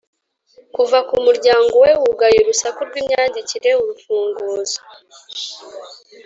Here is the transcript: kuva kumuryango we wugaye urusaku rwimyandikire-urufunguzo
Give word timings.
kuva 0.75 0.97
kumuryango 1.09 1.73
we 1.83 1.91
wugaye 2.01 2.37
urusaku 2.39 2.79
rwimyandikire-urufunguzo 2.87 4.79